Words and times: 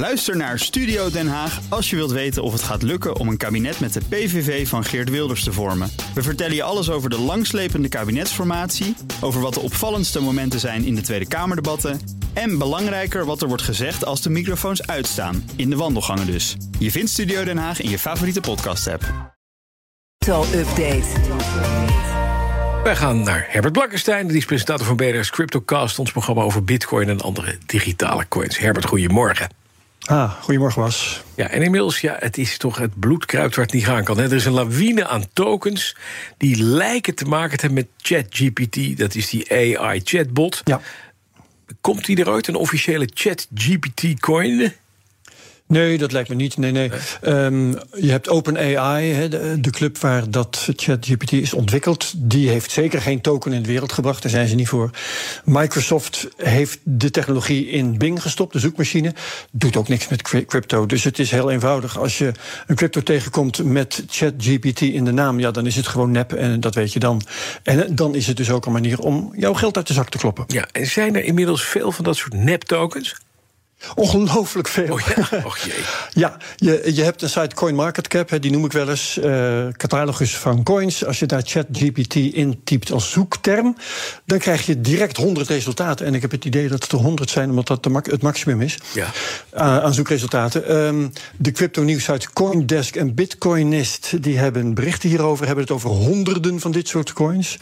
Luister 0.00 0.36
naar 0.36 0.58
Studio 0.58 1.10
Den 1.10 1.28
Haag 1.28 1.60
als 1.68 1.90
je 1.90 1.96
wilt 1.96 2.10
weten 2.10 2.42
of 2.42 2.52
het 2.52 2.62
gaat 2.62 2.82
lukken 2.82 3.16
om 3.16 3.28
een 3.28 3.36
kabinet 3.36 3.80
met 3.80 3.92
de 3.92 4.00
PVV 4.08 4.68
van 4.68 4.84
Geert 4.84 5.10
Wilders 5.10 5.44
te 5.44 5.52
vormen. 5.52 5.90
We 6.14 6.22
vertellen 6.22 6.54
je 6.54 6.62
alles 6.62 6.90
over 6.90 7.10
de 7.10 7.18
langslepende 7.18 7.88
kabinetsformatie, 7.88 8.96
over 9.20 9.40
wat 9.40 9.54
de 9.54 9.60
opvallendste 9.60 10.20
momenten 10.20 10.60
zijn 10.60 10.84
in 10.84 10.94
de 10.94 11.00
Tweede 11.00 11.28
Kamerdebatten 11.28 12.00
en 12.32 12.58
belangrijker 12.58 13.24
wat 13.24 13.42
er 13.42 13.48
wordt 13.48 13.62
gezegd 13.62 14.04
als 14.04 14.22
de 14.22 14.30
microfoons 14.30 14.86
uitstaan, 14.86 15.50
in 15.56 15.70
de 15.70 15.76
wandelgangen 15.76 16.26
dus. 16.26 16.56
Je 16.78 16.90
vindt 16.90 17.10
Studio 17.10 17.44
Den 17.44 17.58
Haag 17.58 17.80
in 17.80 17.90
je 17.90 17.98
favoriete 17.98 18.40
podcast-app. 18.40 19.34
Crypto-update. 20.18 21.08
Wij 22.84 22.96
gaan 22.96 23.22
naar 23.22 23.46
Herbert 23.48 23.72
Blankenstein, 23.72 24.26
die 24.26 24.36
is 24.36 24.44
presentator 24.44 24.86
van 24.86 24.96
BNR's 24.96 25.30
CryptoCast, 25.30 25.98
ons 25.98 26.12
programma 26.12 26.42
over 26.42 26.64
bitcoin 26.64 27.08
en 27.08 27.20
andere 27.20 27.58
digitale 27.66 28.28
coins. 28.28 28.58
Herbert, 28.58 28.84
goedemorgen. 28.84 29.59
Ah, 30.06 30.32
goedemorgen 30.42 30.82
Bas. 30.82 31.22
Ja, 31.34 31.48
en 31.48 31.62
inmiddels, 31.62 32.00
ja, 32.00 32.16
het 32.18 32.38
is 32.38 32.58
toch 32.58 32.78
het 32.78 33.00
bloedkruid 33.00 33.54
waar 33.54 33.64
het 33.64 33.74
niet 33.74 33.84
gaan 33.84 34.04
kan. 34.04 34.18
Hè? 34.18 34.24
Er 34.24 34.32
is 34.32 34.44
een 34.44 34.52
lawine 34.52 35.06
aan 35.06 35.24
tokens 35.32 35.96
die 36.36 36.62
lijken 36.62 37.14
te 37.14 37.24
maken 37.24 37.58
te 37.58 37.66
hebben 37.66 37.84
met 37.84 38.06
ChatGPT. 38.06 38.98
Dat 38.98 39.14
is 39.14 39.28
die 39.28 39.52
AI-chatbot. 39.52 40.60
Ja. 40.64 40.80
Komt 41.80 42.04
die 42.06 42.16
er 42.16 42.30
ooit, 42.30 42.48
een 42.48 42.54
officiële 42.54 43.10
ChatGPT-coin? 43.14 44.72
Nee, 45.70 45.98
dat 45.98 46.12
lijkt 46.12 46.28
me 46.28 46.34
niet. 46.34 46.56
Nee, 46.56 46.72
nee. 46.72 46.90
Ehm, 47.20 47.70
je 47.94 48.10
hebt 48.10 48.28
OpenAI, 48.28 49.28
de, 49.28 49.60
de 49.60 49.70
club 49.70 49.98
waar 49.98 50.30
dat 50.30 50.68
ChatGPT 50.76 51.32
is 51.32 51.54
ontwikkeld. 51.54 52.12
Die 52.16 52.48
heeft 52.48 52.70
zeker 52.70 53.00
geen 53.00 53.20
token 53.20 53.52
in 53.52 53.62
de 53.62 53.68
wereld 53.68 53.92
gebracht. 53.92 54.22
Daar 54.22 54.30
zijn 54.30 54.48
ze 54.48 54.54
niet 54.54 54.68
voor. 54.68 54.90
Microsoft 55.44 56.28
heeft 56.36 56.78
de 56.82 57.10
technologie 57.10 57.68
in 57.68 57.98
Bing 57.98 58.22
gestopt, 58.22 58.52
de 58.52 58.58
zoekmachine. 58.58 59.14
Doet 59.50 59.76
ook 59.76 59.88
niks 59.88 60.08
met 60.08 60.22
cry- 60.22 60.44
crypto. 60.44 60.86
Dus 60.86 61.04
het 61.04 61.18
is 61.18 61.30
heel 61.30 61.50
eenvoudig. 61.50 61.98
Als 61.98 62.18
je 62.18 62.32
een 62.66 62.76
crypto 62.76 63.02
tegenkomt 63.02 63.64
met 63.64 64.04
ChatGPT 64.08 64.80
in 64.80 65.04
de 65.04 65.12
naam, 65.12 65.40
ja, 65.40 65.50
dan 65.50 65.66
is 65.66 65.76
het 65.76 65.86
gewoon 65.86 66.10
nep 66.10 66.32
en 66.32 66.60
dat 66.60 66.74
weet 66.74 66.92
je 66.92 66.98
dan. 66.98 67.22
En 67.62 67.84
eh, 67.84 67.90
dan 67.92 68.14
is 68.14 68.26
het 68.26 68.36
dus 68.36 68.50
ook 68.50 68.66
een 68.66 68.72
manier 68.72 68.98
om 68.98 69.32
jouw 69.36 69.54
geld 69.54 69.76
uit 69.76 69.86
de 69.86 69.92
zak 69.92 70.08
te 70.08 70.18
kloppen. 70.18 70.44
Ja, 70.46 70.68
en 70.72 70.86
zijn 70.86 71.16
er 71.16 71.24
inmiddels 71.24 71.64
veel 71.64 71.92
van 71.92 72.04
dat 72.04 72.16
soort 72.16 72.32
nep-tokens? 72.34 73.16
Ongelooflijk 73.94 74.68
veel. 74.68 74.92
Oh 74.92 75.00
ja, 75.00 75.26
och 75.44 75.58
jee. 75.58 75.74
Ja, 76.12 76.36
je, 76.56 76.90
je 76.94 77.02
hebt 77.02 77.22
een 77.22 77.28
site 77.28 77.54
CoinMarketCap, 77.54 78.30
die 78.40 78.50
noem 78.50 78.64
ik 78.64 78.72
wel 78.72 78.88
eens 78.88 79.18
uh, 79.22 79.66
catalogus 79.76 80.36
van 80.36 80.62
coins. 80.62 81.04
Als 81.04 81.18
je 81.18 81.26
daar 81.26 81.42
ChatGPT 81.44 82.14
intypt 82.14 82.92
als 82.92 83.10
zoekterm, 83.10 83.76
dan 84.24 84.38
krijg 84.38 84.66
je 84.66 84.80
direct 84.80 85.16
100 85.16 85.48
resultaten. 85.48 86.06
En 86.06 86.14
ik 86.14 86.20
heb 86.22 86.30
het 86.30 86.44
idee 86.44 86.68
dat 86.68 86.82
het 86.82 86.92
er 86.92 86.98
100 86.98 87.30
zijn, 87.30 87.48
omdat 87.50 87.66
dat 87.66 87.88
ma 87.88 88.00
het 88.02 88.22
maximum 88.22 88.60
is 88.60 88.78
Ja. 88.94 89.06
uh, 89.54 89.78
aan 89.78 89.94
zoekresultaten. 89.94 90.76
Um, 90.76 91.12
de 91.36 91.52
crypto-nieuwsite 91.52 92.32
Coindesk 92.32 92.96
en 92.96 93.14
Bitcoinist 93.14 94.22
die 94.22 94.38
hebben 94.38 94.74
berichten 94.74 95.08
hierover, 95.08 95.46
hebben 95.46 95.64
het 95.64 95.72
over 95.72 95.90
honderden 95.90 96.60
van 96.60 96.70
dit 96.72 96.88
soort 96.88 97.12
coins. 97.12 97.56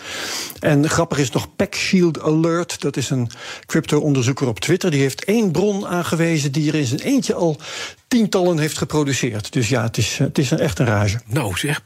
En 0.61 0.89
grappig 0.89 1.19
is 1.19 1.31
nog 1.31 1.57
PackShield 1.57 2.23
Alert, 2.23 2.81
dat 2.81 2.97
is 2.97 3.11
een 3.11 3.31
crypto-onderzoeker 3.67 4.47
op 4.49 4.61
Twitter, 4.61 4.91
die 4.91 5.01
heeft 5.01 5.25
één 5.25 5.51
bron 5.51 5.87
aan 5.87 6.05
aangewezen 6.13 6.53
die 6.53 6.69
er 6.69 6.79
in 6.79 6.87
zijn 6.87 7.01
eentje 7.01 7.35
al 7.35 7.61
tientallen 8.09 8.59
heeft 8.59 8.79
geproduceerd. 8.79 9.53
Dus 9.53 9.69
ja, 9.69 9.83
het 9.83 9.97
is, 9.97 10.19
het 10.19 10.39
is 10.39 10.51
een 10.51 10.59
echt 10.59 10.79
een 10.79 10.87
rage. 10.87 11.21
Nou 11.27 11.57
zeg, 11.59 11.83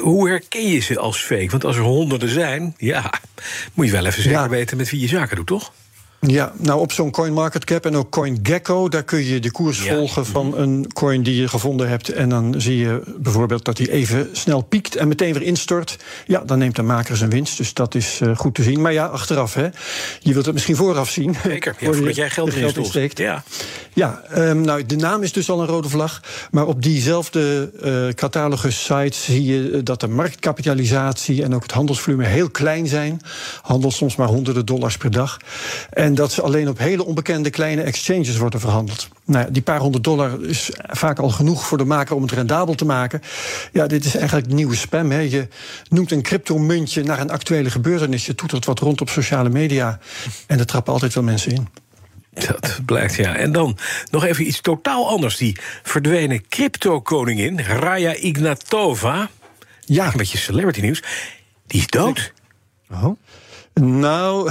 hoe 0.00 0.28
herken 0.28 0.68
je 0.68 0.80
ze 0.80 0.98
als 0.98 1.18
fake? 1.18 1.50
Want 1.50 1.64
als 1.64 1.76
er 1.76 1.82
honderden 1.82 2.28
zijn, 2.28 2.74
ja, 2.78 3.12
moet 3.74 3.86
je 3.86 3.92
wel 3.92 4.06
even 4.06 4.22
zeker 4.22 4.38
Ja. 4.40 4.48
weten 4.48 4.76
met 4.76 4.90
wie 4.90 5.00
je 5.00 5.08
zaken 5.08 5.36
doet, 5.36 5.46
toch? 5.46 5.72
Ja, 6.26 6.52
nou 6.56 6.80
op 6.80 6.92
zo'n 6.92 7.10
CoinMarketCap 7.10 7.86
en 7.86 7.96
ook 7.96 8.10
CoinGecko... 8.10 8.88
daar 8.88 9.02
kun 9.02 9.24
je 9.24 9.40
de 9.40 9.50
koers 9.50 9.82
Ja. 9.84 9.94
volgen 9.94 10.26
van 10.26 10.56
een 10.58 10.92
coin 10.92 11.22
die 11.22 11.40
je 11.40 11.48
gevonden 11.48 11.88
hebt... 11.88 12.08
en 12.08 12.28
dan 12.28 12.54
zie 12.58 12.76
je 12.76 13.02
bijvoorbeeld 13.16 13.64
dat 13.64 13.76
die 13.76 13.92
even 13.92 14.28
snel 14.32 14.60
piekt 14.62 14.96
en 14.96 15.08
meteen 15.08 15.32
weer 15.32 15.42
instort. 15.42 15.96
Ja, 16.26 16.40
dan 16.40 16.58
neemt 16.58 16.76
de 16.76 16.82
maker 16.82 17.16
zijn 17.16 17.30
winst, 17.30 17.56
dus 17.56 17.74
dat 17.74 17.94
is 17.94 18.18
eh, 18.20 18.36
goed 18.36 18.54
te 18.54 18.62
zien. 18.62 18.80
Maar 18.80 18.92
ja, 18.92 19.06
achteraf, 19.06 19.54
hè. 19.54 19.68
Je 20.20 20.32
wilt 20.32 20.44
het 20.44 20.54
misschien 20.54 20.76
vooraf 20.76 21.10
zien. 21.10 21.36
Zeker, 21.44 21.76
ja, 21.78 21.92
voordat 21.92 22.14
jij 22.16 22.30
geld 22.30 22.48
er 22.52 22.58
erin 22.58 22.74
insteekt. 22.74 23.18
Ja. 23.18 23.42
Ja, 23.94 24.22
ehm, 24.30 24.60
nou, 24.60 24.86
de 24.86 24.96
naam 24.96 25.22
is 25.22 25.32
dus 25.32 25.50
al 25.50 25.60
een 25.60 25.66
rode 25.66 25.88
vlag. 25.88 26.20
Maar 26.50 26.66
op 26.66 26.82
diezelfde 26.82 27.70
eh 27.82 28.14
catalogus-site 28.14 29.16
zie 29.16 29.44
je 29.44 29.70
eh, 29.70 29.80
dat 29.84 30.00
de 30.00 30.08
marktkapitalisatie 30.08 31.42
en 31.42 31.54
ook 31.54 31.62
het 31.62 31.72
handelsvolume 31.72 32.24
heel 32.26 32.50
klein 32.50 32.86
zijn. 32.86 33.20
Handel 33.62 33.90
soms 33.90 34.16
maar 34.16 34.28
honderden 34.28 34.66
dollars 34.66 34.96
per 34.96 35.10
dag. 35.10 35.36
En 35.90 36.09
dat 36.14 36.32
ze 36.32 36.42
alleen 36.42 36.68
op 36.68 36.78
hele 36.78 37.04
onbekende 37.04 37.50
kleine 37.50 37.82
exchanges 37.82 38.36
worden 38.36 38.60
verhandeld. 38.60 39.08
Nou, 39.24 39.44
ja, 39.44 39.50
die 39.50 39.62
paar 39.62 39.80
honderd 39.80 40.04
dollar 40.04 40.42
is 40.42 40.70
vaak 40.76 41.18
al 41.18 41.30
genoeg 41.30 41.66
voor 41.66 41.78
de 41.78 41.84
maker 41.84 42.16
om 42.16 42.22
het 42.22 42.32
rendabel 42.32 42.74
te 42.74 42.84
maken. 42.84 43.22
Ja, 43.72 43.86
dit 43.86 44.04
is 44.04 44.16
eigenlijk 44.16 44.46
nieuwe 44.46 44.76
spam. 44.76 45.10
Hè. 45.10 45.18
Je 45.18 45.48
noemt 45.88 46.12
een 46.12 46.22
cryptomuntje 46.22 47.02
naar 47.02 47.20
een 47.20 47.30
actuele 47.30 47.70
gebeurtenis. 47.70 48.26
Je 48.26 48.34
toetert 48.34 48.64
wat 48.64 48.78
rond 48.78 49.00
op 49.00 49.08
sociale 49.08 49.48
media. 49.48 49.98
En 50.46 50.58
er 50.58 50.66
trappen 50.66 50.92
altijd 50.92 51.14
wel 51.14 51.24
mensen 51.24 51.52
in. 51.52 51.68
Dat 52.30 52.80
blijkt, 52.84 53.14
ja. 53.14 53.36
En 53.36 53.52
dan 53.52 53.78
nog 54.10 54.24
even 54.24 54.46
iets 54.46 54.60
totaal 54.60 55.08
anders. 55.08 55.36
Die 55.36 55.58
verdwenen 55.82 56.48
crypto-koningin, 56.48 57.60
Raya 57.60 58.14
Ignatova... 58.14 59.30
Ja, 59.84 60.06
een 60.06 60.16
beetje 60.16 60.38
celebrity 60.38 60.80
nieuws, 60.80 61.02
die 61.66 61.80
is 61.80 61.86
dood. 61.86 62.32
Nou, 63.74 64.50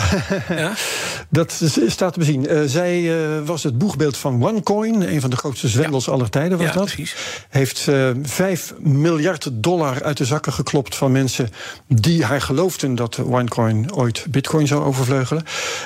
Ja? 0.50 0.74
dat 1.30 1.62
staat 1.88 2.14
te 2.14 2.20
bezien. 2.20 2.48
Eh, 2.48 2.62
zij 2.66 3.22
eh, 3.24 3.46
was 3.46 3.64
het 3.64 3.78
boegbeeld 3.78 4.18
van 4.18 4.44
OneCoin, 4.44 5.02
een 5.02 5.22
van 5.22 5.30
de 5.30 5.36
grootste 5.36 5.68
zwendels 5.68 6.10
aller 6.10 6.30
tijden 6.30 6.58
was 6.58 6.68
Ja, 6.68 6.74
dat. 6.74 6.86
precies. 6.86 7.16
Heeft 7.50 7.88
eh 7.88 8.10
5 8.24 8.74
miljard 8.80 9.50
dollar 9.54 10.04
uit 10.04 10.18
de 10.18 10.26
zakken 10.26 10.54
geklopt 10.54 10.96
van 10.96 11.12
mensen 11.12 11.50
die 11.88 12.26
haar 12.26 12.42
geloofden 12.42 12.96
dat 12.96 13.20
OneCoin 13.20 13.94
ooit 13.94 14.26
Bitcoin 14.30 14.68
zou 14.68 14.84
overvleugelen. 14.84 15.44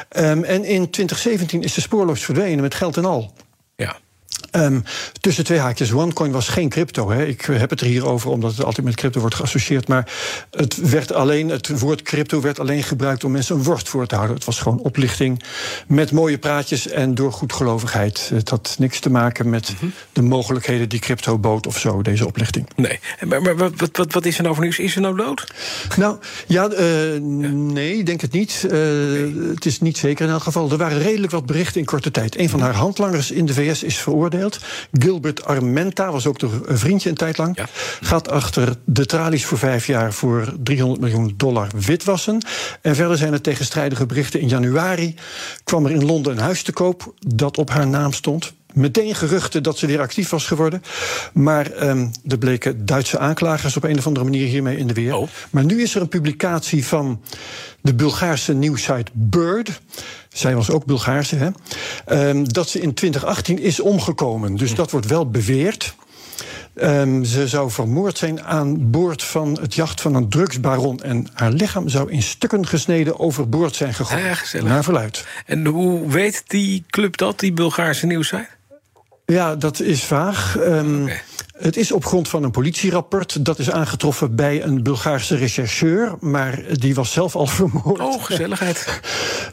Ehm, 0.09 0.43
en 0.43 0.63
in 0.65 0.89
2017 0.89 1.61
is 1.63 1.73
ze 1.73 1.81
spoorloos 1.81 2.23
verdwenen 2.23 2.61
met 2.61 2.75
geld 2.75 2.97
en 2.97 3.05
al. 3.05 3.33
Ja. 3.75 3.95
Ehm, 4.53 4.79
tussen 5.21 5.43
twee 5.43 5.59
haakjes, 5.59 5.91
OneCoin 5.91 6.31
was 6.31 6.47
geen 6.47 6.69
crypto. 6.69 7.11
Hè. 7.11 7.25
Ik 7.25 7.41
heb 7.41 7.69
het 7.69 7.81
er 7.81 7.87
hier 7.87 8.05
over 8.05 8.29
omdat 8.29 8.51
het 8.51 8.65
altijd 8.65 8.85
met 8.85 8.95
crypto 8.95 9.19
wordt 9.19 9.35
geassocieerd. 9.35 9.87
Maar 9.87 10.11
het, 10.51 10.89
werd 10.89 11.13
alleen, 11.13 11.49
het 11.49 11.79
woord 11.79 12.01
crypto 12.01 12.41
werd 12.41 12.59
alleen 12.59 12.83
gebruikt 12.83 13.23
om 13.23 13.31
mensen 13.31 13.55
een 13.55 13.63
worst 13.63 13.89
voor 13.89 14.07
te 14.07 14.15
houden. 14.15 14.35
Het 14.35 14.45
was 14.45 14.59
gewoon 14.59 14.79
oplichting 14.79 15.43
met 15.87 16.11
mooie 16.11 16.37
praatjes 16.37 16.87
en 16.87 17.15
door 17.15 17.31
goedgelovigheid. 17.31 18.29
Het 18.33 18.49
had 18.49 18.75
niks 18.79 18.99
te 18.99 19.09
maken 19.09 19.49
met 19.49 19.73
de 20.13 20.21
mogelijkheden 20.21 20.89
die 20.89 20.99
crypto 20.99 21.37
bood 21.37 21.67
of 21.67 21.79
zo, 21.79 22.01
deze 22.01 22.27
oplichting. 22.27 22.67
Nee. 22.75 22.99
Maar, 23.25 23.41
maar 23.41 23.57
wat, 23.57 23.71
wat, 23.91 24.13
wat, 24.13 24.25
is 24.25 24.37
er 24.37 24.43
nou 24.43 24.55
voor 24.55 24.63
nieuws? 24.63 24.79
Is 24.79 24.93
ze 24.93 24.99
nou 24.99 25.17
dood? 25.17 25.53
Nou, 25.97 26.17
ja, 26.47 26.67
eh, 26.69 26.85
nee, 27.51 27.97
ik 27.97 28.05
denk 28.05 28.21
het 28.21 28.31
niet. 28.31 28.67
Eh, 28.71 28.79
Het 29.53 29.65
is 29.65 29.79
niet 29.79 29.97
zeker 29.97 30.25
in 30.25 30.31
elk 30.31 30.43
geval. 30.43 30.71
Er 30.71 30.77
waren 30.77 31.01
redelijk 31.01 31.31
wat 31.31 31.45
berichten 31.45 31.79
in 31.79 31.85
korte 31.85 32.11
tijd. 32.11 32.37
Een 32.37 32.49
van 32.49 32.59
haar 32.59 32.73
handlangers 32.73 33.31
in 33.31 33.45
de 33.45 33.53
VS 33.53 33.83
is 33.83 33.97
veroordeeld. 33.97 34.42
Gilbert 34.91 35.45
Armenta 35.45 36.11
was 36.11 36.25
ook 36.25 36.41
een 36.41 36.77
vriendje 36.77 37.09
een 37.09 37.15
tijd 37.15 37.37
lang. 37.37 37.57
Ja. 37.57 37.65
Gaat 38.01 38.29
achter 38.29 38.75
de 38.85 39.05
tralies 39.05 39.45
voor 39.45 39.57
vijf 39.57 39.87
jaar 39.87 40.13
voor 40.13 40.53
300 40.63 41.01
miljoen 41.01 41.33
dollar 41.37 41.67
witwassen. 41.75 42.45
En 42.81 42.95
verder 42.95 43.17
zijn 43.17 43.33
er 43.33 43.41
tegenstrijdige 43.41 44.05
berichten. 44.05 44.39
In 44.39 44.47
januari 44.47 45.15
kwam 45.63 45.85
er 45.85 45.91
in 45.91 46.05
Londen 46.05 46.31
een 46.31 46.43
huis 46.43 46.63
te 46.63 46.71
koop 46.71 47.13
dat 47.27 47.57
op 47.57 47.69
haar 47.69 47.87
naam 47.87 48.13
stond. 48.13 48.53
Meteen 48.73 49.15
geruchten 49.15 49.63
dat 49.63 49.77
ze 49.77 49.87
weer 49.87 49.99
actief 49.99 50.29
was 50.29 50.47
geworden. 50.47 50.83
Maar 51.33 51.71
ehm, 51.71 52.07
er 52.27 52.37
bleken 52.37 52.85
Duitse 52.85 53.19
aanklagers 53.19 53.77
op 53.77 53.83
een 53.83 53.97
of 53.97 54.07
andere 54.07 54.25
manier 54.25 54.47
hiermee 54.47 54.77
in 54.77 54.87
de 54.87 54.93
weer. 54.93 55.15
Oh. 55.15 55.27
Maar 55.49 55.65
nu 55.65 55.81
is 55.81 55.95
er 55.95 56.01
een 56.01 56.07
publicatie 56.07 56.85
van 56.85 57.21
de 57.81 57.93
Bulgaarse 57.93 58.53
nieuwsite 58.53 59.11
Bird. 59.13 59.81
Zij 60.29 60.55
was 60.55 60.69
ook 60.69 60.85
Bulgaarse, 60.85 61.35
hè? 61.35 61.49
Ehm, 62.05 62.43
dat 62.43 62.69
ze 62.69 62.79
in 62.79 62.93
2018 62.93 63.59
is 63.59 63.79
omgekomen. 63.79 64.55
Dus 64.55 64.75
dat 64.75 64.91
wordt 64.91 65.07
wel 65.07 65.29
beweerd. 65.29 65.95
Ehm, 66.73 67.23
ze 67.23 67.47
zou 67.47 67.71
vermoord 67.71 68.17
zijn 68.17 68.43
aan 68.43 68.91
boord 68.91 69.23
van 69.23 69.57
het 69.61 69.73
jacht 69.73 70.01
van 70.01 70.15
een 70.15 70.29
drugsbaron. 70.29 71.01
En 71.01 71.27
haar 71.33 71.51
lichaam 71.51 71.89
zou 71.89 72.11
in 72.11 72.21
stukken 72.21 72.67
gesneden 72.67 73.19
overboord 73.19 73.75
zijn 73.75 73.93
gegooid. 73.93 74.23
Ah, 74.23 74.31
gezellig. 74.31 74.67
Naar 74.67 74.83
verluid. 74.83 75.25
En 75.45 75.65
hoe 75.65 76.09
weet 76.09 76.43
die 76.47 76.83
club 76.89 77.17
dat, 77.17 77.39
die 77.39 77.53
Bulgaarse 77.53 78.05
nieuwsite? 78.05 78.47
Ja, 79.25 79.55
dat 79.55 79.79
is 79.79 80.03
vaag. 80.03 80.57
Ehm. 80.57 81.07
Het 81.57 81.77
is 81.77 81.91
op 81.91 82.05
grond 82.05 82.27
van 82.27 82.43
een 82.43 82.51
politierapport. 82.51 83.45
Dat 83.45 83.59
is 83.59 83.71
aangetroffen 83.71 84.35
bij 84.35 84.63
een 84.63 84.83
Bulgaarse 84.83 85.35
rechercheur. 85.35 86.15
Maar 86.19 86.63
die 86.71 86.95
was 86.95 87.11
zelf 87.11 87.35
al 87.35 87.47
vermoord. 87.57 87.99
Oh, 87.99 88.23
gezelligheid. 88.23 88.87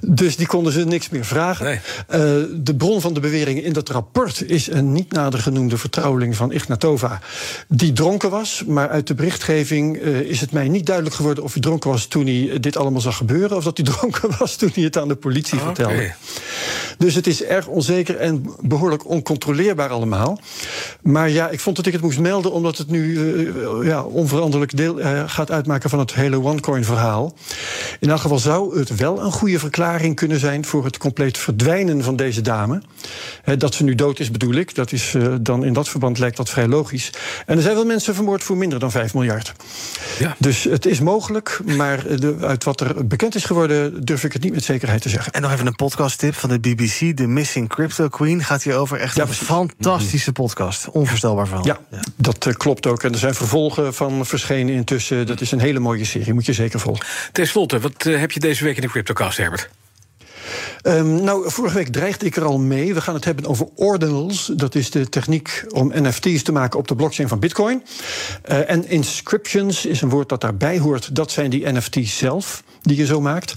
Dus 0.01 0.37
die 0.37 0.47
konden 0.47 0.73
ze 0.73 0.85
niks 0.85 1.09
meer 1.09 1.25
vragen. 1.25 1.65
Nee. 1.65 1.75
Uh, 1.75 2.47
de 2.55 2.75
bron 2.77 3.01
van 3.01 3.15
de 3.15 3.21
beweringen 3.21 3.63
in 3.63 3.73
dat 3.73 3.89
rapport 3.89 4.49
is 4.49 4.67
een 4.67 4.93
niet 4.93 5.13
nader 5.13 5.41
genoemde 5.41 5.79
vertrouweling 5.79 6.37
van 6.37 6.53
Ignatova. 6.53 7.21
Die 7.69 7.93
dronken 7.93 8.31
was. 8.31 8.65
Maar 8.67 8.89
uit 8.89 9.07
de 9.07 9.15
berichtgeving 9.15 10.03
uh, 10.03 10.21
is 10.21 10.41
het 10.41 10.53
mij 10.53 10.69
niet 10.69 10.87
duidelijk 10.87 11.17
geworden 11.17 11.45
of 11.45 11.53
hij 11.53 11.63
dronken 11.63 11.91
was 11.91 12.07
toen 12.07 12.27
hij 12.27 12.61
dit 12.61 12.77
allemaal 12.77 13.01
zag 13.01 13.17
gebeuren. 13.17 13.57
Of 13.57 13.65
dat 13.65 13.77
hij 13.77 13.87
dronken 13.95 14.39
was 14.39 14.57
toen 14.57 14.71
hij 14.75 14.85
het 14.85 14.99
aan 14.99 15.09
de 15.09 15.17
politie 15.17 15.59
Oh, 15.59 15.65
vertelde. 15.65 16.13
Dus 17.01 17.15
het 17.15 17.27
is 17.27 17.43
erg 17.43 17.67
onzeker 17.67 18.17
en 18.17 18.55
behoorlijk 18.61 19.09
oncontroleerbaar 19.09 19.89
allemaal. 19.89 20.39
Maar 21.03 21.31
ja, 21.31 21.49
ik 21.49 21.61
vond 21.61 21.77
dat 21.77 21.87
ik 21.87 21.93
het 21.93 22.03
moest 22.03 22.19
melden, 22.19 22.53
omdat 22.53 22.79
het 22.79 22.91
nu 22.91 23.13
uh, 23.13 23.87
ja, 23.87 24.03
onveranderlijk 24.03 24.77
deel 24.77 25.01
uh, 25.01 25.23
gaat 25.27 25.51
uitmaken 25.51 25.91
van 25.91 25.99
het 25.99 26.15
hele 26.15 26.41
OneCoin-verhaal. 26.41 27.35
In 28.01 28.11
elk 28.11 28.21
geval 28.21 28.39
zou 28.39 28.79
het 28.79 28.97
wel 28.97 29.21
een 29.23 29.33
goede 29.33 29.59
verklaring 29.59 30.17
kunnen 30.17 30.39
zijn 30.41 30.65
voor 30.65 30.85
het 30.85 30.99
compleet 30.99 31.39
verdwijnen 31.39 32.03
van 32.03 32.17
deze 32.17 32.41
dame. 32.41 32.83
He, 33.43 33.57
dat 33.57 33.75
ze 33.75 33.85
nu 33.85 33.95
dood 33.95 34.19
is, 34.19 34.31
bedoel 34.31 34.55
ik. 34.55 34.75
Dat 34.75 34.93
is 34.93 35.15
uh, 35.15 35.35
dan 35.41 35.65
in 35.65 35.73
dat 35.73 35.89
verband 35.89 36.19
lijkt 36.19 36.37
dat 36.37 36.51
vrij 36.51 36.67
logisch. 36.67 37.11
En 37.47 37.57
er 37.57 37.63
zijn 37.63 37.75
wel 37.75 37.85
mensen 37.85 38.15
vermoord 38.15 38.43
voor 38.43 38.57
minder 38.57 38.79
dan 38.79 38.91
5 38.91 39.15
miljard. 39.15 39.53
Ja. 40.19 40.37
Dus 40.39 40.65
het 40.65 40.87
is 40.87 41.01
mogelijk, 41.01 41.61
maar 41.65 42.17
de, 42.17 42.37
uit 42.41 42.65
wat 42.65 42.81
er 42.81 43.07
bekend 43.07 43.35
is 43.35 43.45
geworden, 43.45 44.05
durf 44.05 44.25
ik 44.25 44.33
het 44.33 44.43
niet 44.43 44.53
met 44.55 44.65
zekerheid 44.65 45.03
te 45.03 45.09
zeggen. 45.09 45.33
En 45.33 45.43
nog 45.43 45.53
even 45.53 45.67
een 45.67 45.77
podcasttip 45.77 46.35
van 46.35 46.49
de 46.49 46.59
BBC, 46.59 47.17
The 47.17 47.27
Missing 47.27 47.69
Crypto 47.69 48.09
Queen. 48.09 48.45
Gaat 48.45 48.63
hierover 48.63 48.99
echt 49.01 49.15
Ja, 49.15 49.21
een 49.23 49.29
precies. 49.29 49.47
fantastische 49.47 50.33
podcast. 50.33 50.89
Onvoorstelbaar 50.89 51.47
verhaal. 51.47 51.67
Ja, 51.67 51.79
dat 52.17 52.47
uh, 52.47 52.55
klopt 52.55 52.87
ook. 52.87 53.03
En 53.03 53.13
er 53.13 53.19
zijn 53.19 53.35
vervolgen 53.35 53.95
van 53.95 54.27
verschenen 54.27 54.75
intussen. 54.75 55.27
Dat 55.27 55.41
is 55.41 55.53
een 55.53 55.61
hele 55.61 55.79
mooie 55.79 56.05
serie, 56.05 56.35
moet 56.35 56.47
je 56.47 56.53
zeker 56.53 56.81
volgen. 56.81 57.07
Ten 57.33 57.47
slotte, 57.47 57.79
wat 57.93 58.05
uh, 58.05 58.21
heb 58.21 58.31
je 58.31 58.41
deze 58.41 58.65
week 58.65 58.77
in 58.77 58.83
de 58.83 58.89
CryptoCast, 58.89 59.37
Herbert? 59.37 59.69
Um, 60.83 61.23
nou, 61.23 61.51
vorige 61.51 61.75
week 61.75 61.89
dreigde 61.89 62.27
ik 62.27 62.37
er 62.37 62.45
al 62.45 62.59
mee. 62.59 62.95
We 62.95 63.01
gaan 63.01 63.15
het 63.15 63.25
hebben 63.25 63.47
over 63.47 63.69
ordinals. 63.75 64.51
Dat 64.57 64.75
is 64.75 64.91
de 64.91 65.09
techniek 65.09 65.65
om 65.69 65.93
NFT's 65.95 66.43
te 66.43 66.53
maken 66.53 66.79
op 66.79 66.89
de 66.89 66.95
blockchain 66.95 67.29
van 67.29 67.39
Bitcoin. 67.39 67.83
Uh, 68.51 68.71
en 68.71 68.89
inscriptions 68.89 69.87
is 69.87 70.01
een 70.01 70.09
woord 70.09 70.29
dat 70.29 70.41
daarbij 70.41 70.79
hoort. 70.79 71.15
Dat 71.15 71.31
zijn 71.31 71.51
die 71.51 71.73
NFT's 71.73 72.19
zelf 72.19 72.63
die 72.83 72.97
je 72.97 73.07
zo 73.07 73.21
maakt. 73.21 73.55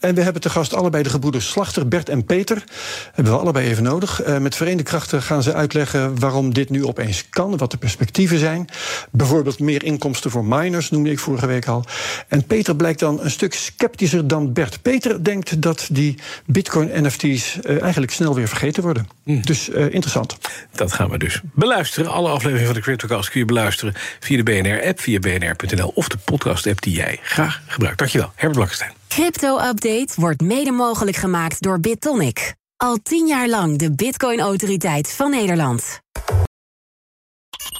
En 0.00 0.14
we 0.14 0.20
hebben 0.22 0.42
te 0.42 0.50
gast 0.50 0.74
allebei 0.74 1.02
de 1.02 1.10
gebroeders 1.10 1.48
Slachter, 1.48 1.88
Bert 1.88 2.08
en 2.08 2.24
Peter. 2.24 2.64
Hebben 3.12 3.32
we 3.32 3.38
allebei 3.38 3.68
even 3.68 3.82
nodig. 3.82 4.26
Uh, 4.26 4.38
met 4.38 4.56
verenigde 4.56 4.82
krachten 4.82 5.22
gaan 5.22 5.42
ze 5.42 5.54
uitleggen 5.54 6.20
waarom 6.20 6.54
dit 6.54 6.70
nu 6.70 6.84
opeens 6.84 7.28
kan. 7.28 7.56
Wat 7.56 7.70
de 7.70 7.76
perspectieven 7.76 8.38
zijn. 8.38 8.68
Bijvoorbeeld 9.10 9.58
meer 9.58 9.84
inkomsten 9.84 10.30
voor 10.30 10.44
miners, 10.44 10.90
noemde 10.90 11.10
ik 11.10 11.18
vorige 11.18 11.46
week 11.46 11.66
al. 11.66 11.84
En 12.28 12.44
Peter 12.44 12.76
blijkt 12.76 13.00
dan 13.00 13.20
een 13.20 13.30
stuk 13.30 13.54
sceptischer 13.54 14.28
dan 14.28 14.52
Bert. 14.52 14.82
Peter 14.82 15.24
denkt 15.24 15.62
dat 15.62 15.88
die 15.90 16.18
Bitcoin-NFT's 16.46 17.58
uh, 17.62 17.82
eigenlijk 17.82 18.12
snel 18.12 18.34
weer 18.34 18.48
vergeten 18.48 18.82
worden. 18.82 19.08
Mm. 19.24 19.42
Dus 19.44 19.68
uh, 19.68 19.82
interessant. 19.82 20.36
Dat 20.72 20.92
gaan 20.92 21.10
we 21.10 21.18
dus 21.18 21.40
beluisteren. 21.52 22.10
Alle 22.10 22.28
afleveringen 22.28 22.66
van 22.66 22.74
de 22.74 22.80
CryptoCast 22.80 23.30
kun 23.30 23.40
je 23.40 23.46
beluisteren 23.46 23.94
via 24.20 24.36
de 24.36 24.42
BNR-app, 24.42 25.00
via 25.00 25.18
bnr.nl 25.18 25.92
of 25.94 26.08
de 26.08 26.18
podcast-app 26.24 26.82
die 26.82 26.94
jij 26.94 27.18
graag 27.22 27.62
gebruikt. 27.66 27.98
Dankjewel, 27.98 28.32
Herbert 28.34 28.65
Crypto-update 29.08 30.12
wordt 30.16 30.40
mede 30.40 30.70
mogelijk 30.70 31.16
gemaakt 31.16 31.62
door 31.62 31.80
BitTonic. 31.80 32.54
Al 32.76 32.96
tien 33.02 33.26
jaar 33.26 33.48
lang 33.48 33.78
de 33.78 33.94
Bitcoin-autoriteit 33.94 35.12
van 35.12 35.30
Nederland. 35.30 36.00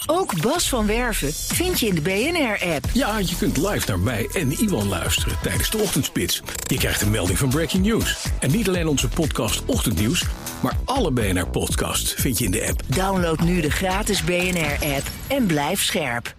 Ook 0.07 0.41
Bas 0.41 0.69
van 0.69 0.87
Werven 0.87 1.33
vind 1.33 1.81
je 1.81 1.87
in 1.87 1.95
de 1.95 2.01
BNR-app. 2.01 2.85
Ja, 2.93 3.19
je 3.19 3.37
kunt 3.37 3.57
live 3.57 3.89
naar 3.89 3.99
mij 3.99 4.29
en 4.33 4.53
Iwan 4.53 4.89
luisteren 4.89 5.37
tijdens 5.43 5.71
de 5.71 5.79
ochtendspits. 5.79 6.43
Je 6.67 6.77
krijgt 6.77 7.03
een 7.03 7.11
melding 7.11 7.39
van 7.39 7.49
Breaking 7.49 7.87
News. 7.87 8.27
En 8.39 8.51
niet 8.51 8.69
alleen 8.69 8.87
onze 8.87 9.09
podcast 9.09 9.65
Ochtendnieuws, 9.65 10.25
maar 10.63 10.77
alle 10.85 11.11
BNR-podcasts 11.11 12.13
vind 12.13 12.39
je 12.39 12.45
in 12.45 12.51
de 12.51 12.67
app. 12.69 12.83
Download 12.87 13.41
nu 13.41 13.61
de 13.61 13.71
gratis 13.71 14.25
BNR-app 14.25 15.07
en 15.29 15.47
blijf 15.47 15.83
scherp. 15.83 16.35